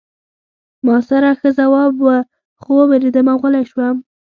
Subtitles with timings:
[0.85, 2.07] ما سره ښه ځواب و
[2.61, 3.95] خو ووېرېدم او غلی شوم